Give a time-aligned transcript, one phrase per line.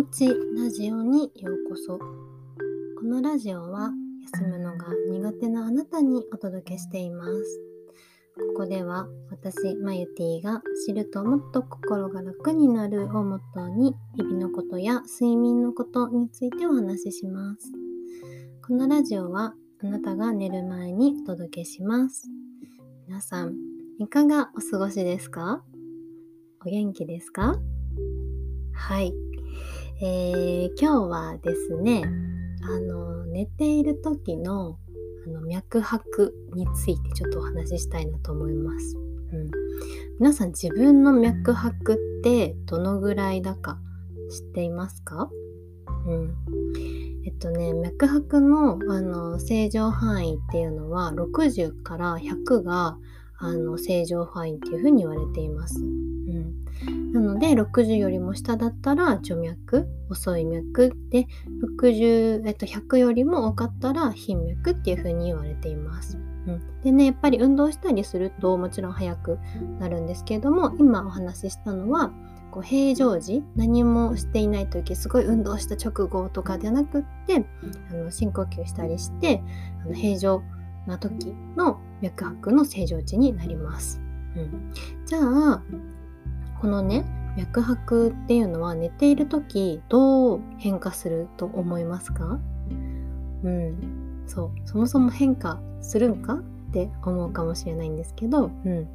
[0.00, 0.26] もち
[0.56, 1.98] ラジオにようこそ。
[1.98, 2.04] こ
[3.04, 3.90] のラジオは
[4.32, 7.60] 休むのが苦手なあなたにお届けしています。
[8.54, 17.70] ここでは私マユティが知るともっと心が楽になるをモットーに日々のことや睡眠のことについてお話しします。
[18.66, 22.26] このラジオはあなたが寝る前にお届けします。
[23.06, 23.54] 皆さん
[23.98, 25.62] いかがお過ごしですか？
[26.64, 27.60] お元気ですか？
[28.72, 29.12] はい、
[30.02, 32.02] えー、今日はですね
[32.62, 34.78] あの寝ている時の
[35.26, 38.96] あの脈拍についてちょっとお話ししたいなと思います。
[38.96, 39.50] うん、
[40.18, 43.78] 皆さん自分の脈拍ってどのぐらいだか
[44.30, 45.28] 知っていますか？
[46.06, 46.34] うん。
[47.26, 52.96] えっとね、脈拍のあの正常範囲っていうのは60から100が
[53.40, 55.80] あの正常範囲っていうふうに言われています。
[55.82, 56.60] うん
[57.12, 61.26] なので60よりも下だったら徐脈遅い脈で
[61.80, 66.16] 60、えっと、100よりも多かったら頻脈っていう風に言われています。
[66.46, 69.38] うん、でねやっぱり運動したりするともちろん速く
[69.78, 72.12] なるんですけれども今お話ししたのは
[72.50, 77.44] こう平常時何もしていない時すごい運動した直後とかじゃなくって
[77.90, 79.42] あの深呼吸したりして
[79.84, 80.42] あの平常
[80.86, 84.00] な時の脈拍の正常値になります。
[84.36, 84.72] うん、
[85.06, 85.62] じゃあ
[86.60, 87.04] このね
[87.36, 92.38] 脈拍っていうのは寝ている時どう変化すると思いますか？
[93.44, 94.24] うん。
[94.26, 94.68] そう。
[94.68, 98.88] そもそも変化するんかって思うかもしれないんですけど、うん、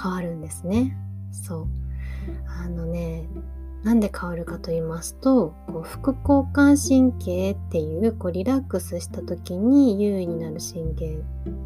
[0.00, 0.96] 変わるんですね。
[1.32, 1.66] そう。
[2.46, 3.26] あのね
[3.84, 11.18] なんで変わるかと言いますとこう副交感神経っていうこうリラックスした時に優位になる神経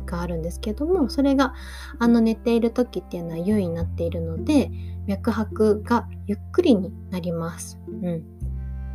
[0.04, 1.54] があるんですけどもそれが
[2.00, 4.68] あの寝ている時っていうのは優位になっているので
[5.06, 7.78] 脈拍がゆっくりになります。
[8.02, 8.37] うん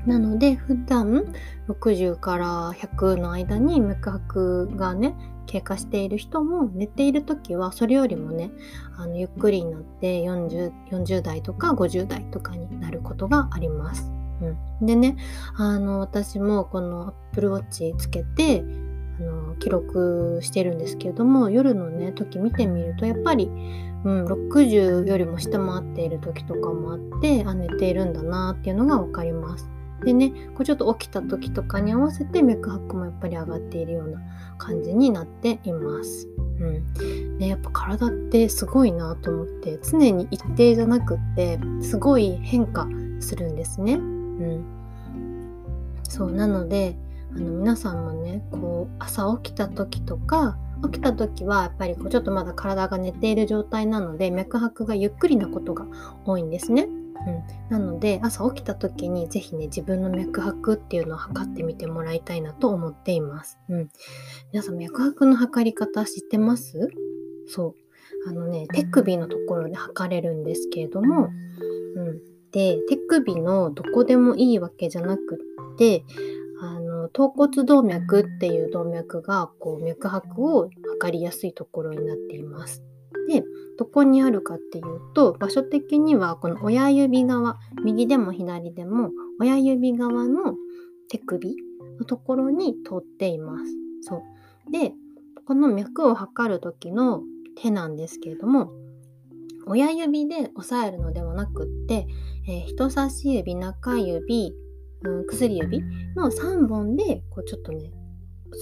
[0.06, 1.34] なので普段
[1.68, 5.16] 60から100の間に脈拍がね
[5.46, 8.52] 経過している人も寝ている時はそれよりもね
[8.98, 14.12] あのゆっくりになって 40, 40代とか50代とかになることがあります。
[14.42, 15.16] うん、でね
[15.56, 18.64] あの私もこの Apple Watch つけて
[19.20, 29.70] あの記録してるんですけれども夜のね時見てみるとやっぱり、うん、60よりも下回っている時とかもあってあ寝ているんだなっていうのが分かります。
[30.04, 34.22] でねこうちょっと起きた時とかに合わせて脈拍もやっぱり上がっているような
[34.58, 36.28] 感じになっています。
[36.60, 42.88] うんね、やっぱ体ってすごいなと思って常に一定じゃなくってすごい変化
[43.20, 43.94] するんですね。
[43.94, 44.66] うん、
[46.04, 46.96] そうなので
[47.36, 55.86] あの皆さんもねこう朝起きた時とか起きた時はやっぱりこうちょっとまだ体が寝ている状態なので脈拍がゆっくりなことが
[56.26, 56.88] 多いんですね。
[57.26, 63.60] うん、なので朝起きた時に是非ね自分の脈拍っていうのを測ってみてもらいたいなと思っています。
[63.70, 63.90] うん、
[64.52, 66.90] 皆さん脈拍の測り方知ってます？
[67.48, 67.76] そう。
[68.28, 71.30] あのね手首のところで測れるんですけれども、
[71.96, 72.22] うん、
[72.52, 75.36] で手首のどこでもいいわけじゃなく
[75.74, 76.04] って
[76.62, 82.82] あの頭骨動脈っていう動脈がこう脈拍を測りやすいところになっています。
[83.28, 83.44] で
[83.78, 90.56] どこにあるかっていうと場所的にはこの親指側右でも左でも親指側の
[91.10, 91.56] 手首
[92.00, 93.66] のところに通っています。
[94.02, 94.94] そうで
[95.46, 97.22] この脈を測る時の
[97.62, 98.72] 手なんですけれども
[99.66, 102.08] 親指で押さえるのではなくって、
[102.48, 104.54] えー、人差し指中指、
[105.04, 105.82] うん、薬指
[106.16, 107.92] の3本でこうちょっとね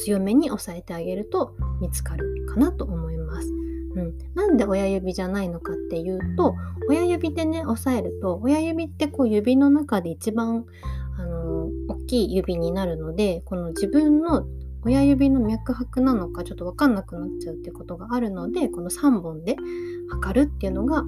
[0.04, 3.50] 強めに押さえてあげると見つかるかなと思います。
[3.96, 6.56] うん、なんで親指じゃないのかっていうと
[6.90, 10.66] 親指でね押さえると親指ってこう指の中で一番
[11.18, 14.46] あの大きい指になるのでこの自分の
[14.84, 19.56] 親指の脈拍なのかちょっと分かんなくなっちゃうってことがあるのでこの3本で
[20.10, 21.02] 測るっていうのがあ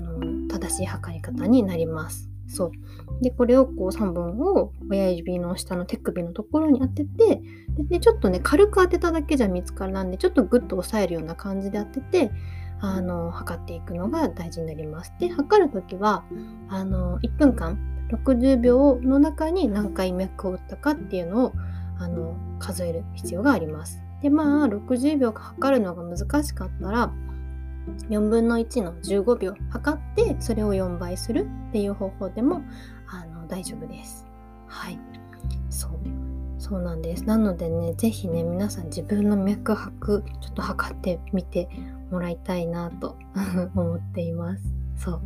[0.00, 2.29] の正しい測り方になります。
[2.50, 2.72] そう
[3.22, 7.40] でこれをこう3本を親指の下の手首のところに当てて
[7.78, 12.30] でちょっとね軽く当てただけじゃ見つからないんでちょっとグッと押さえるような感じで当てて
[12.80, 15.12] あの測っていくのが大事になります。
[15.20, 16.24] で測る時は
[16.68, 17.78] あの1分間
[18.10, 21.52] 60秒の中に何回脈を打ったかっていうのを
[21.98, 24.02] あの数える必要があります。
[24.22, 27.12] でまあ60秒測るのが難しかったら
[28.08, 32.62] 4分の1の15秒測ってそれを4倍するっていう方法でも
[33.08, 34.26] あの大丈夫です。
[34.66, 34.98] はい。
[35.68, 35.90] そう
[36.58, 37.24] そうなんです。
[37.24, 41.68] なのでね、是非ね、皆さん自分の脈拍、ちょっと測ってみて
[42.10, 43.16] もらいたいなと
[43.74, 44.62] 思っています。
[44.96, 45.20] そう。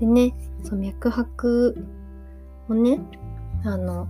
[0.00, 0.34] でね、
[0.64, 1.84] そう脈拍
[2.70, 3.00] をね、
[3.64, 4.08] あの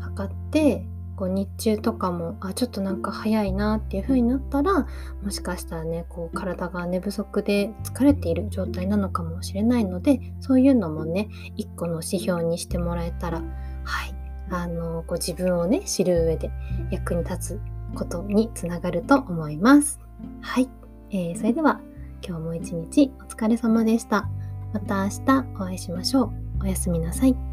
[0.00, 0.86] 測って
[1.22, 4.88] こう日中とかもあちょっとなんか早いなっていう風になったら
[5.22, 13.40] もしかしたらねこう体が寝不足で疲れている状態なのかもしれないのでそういうのもね一個の指標にしてもらえたら
[13.84, 14.14] はい
[14.50, 16.50] あのこ自分をね知る上で
[16.90, 17.60] 役に立つ
[17.94, 20.00] ことにつながると思います。
[20.40, 20.68] はい、
[21.10, 21.80] えー、それでは
[22.26, 24.28] 今日も一日お疲れ様でした。
[24.72, 26.32] また明日お会いしましょう。
[26.62, 27.51] おやすみなさい。